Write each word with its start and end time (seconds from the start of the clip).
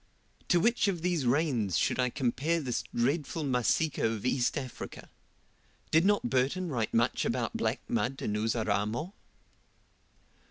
To 0.47 0.59
which 0.59 0.87
of 0.87 1.03
these 1.03 1.27
rains 1.27 1.77
should 1.77 1.99
I 1.99 2.09
compare 2.09 2.59
this 2.59 2.83
dreadful 2.91 3.43
Masika 3.43 4.03
of 4.03 4.25
East 4.25 4.57
Africa? 4.57 5.11
Did 5.91 6.05
not 6.05 6.27
Burton 6.27 6.69
write 6.69 6.91
much 6.91 7.23
about 7.23 7.55
black 7.55 7.81
mud 7.87 8.19
in 8.23 8.33
Uzaramo? 8.35 9.13